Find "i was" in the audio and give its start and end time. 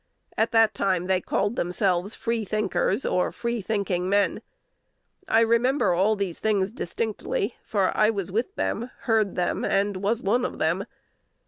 7.95-8.31